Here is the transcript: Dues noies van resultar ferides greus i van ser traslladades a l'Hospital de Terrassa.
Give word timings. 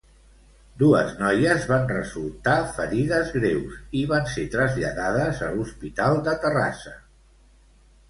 Dues 0.83 1.11
noies 1.19 1.67
van 1.71 1.85
resultar 1.91 2.57
ferides 2.79 3.31
greus 3.37 3.77
i 4.01 4.03
van 4.15 4.27
ser 4.35 4.49
traslladades 4.59 5.47
a 5.51 5.55
l'Hospital 5.57 6.23
de 6.31 6.39
Terrassa. 6.49 7.01